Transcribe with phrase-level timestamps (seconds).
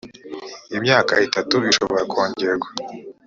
[0.77, 2.69] imyaka itatu ishobora kongerwa